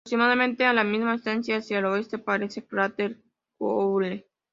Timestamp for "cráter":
2.65-3.21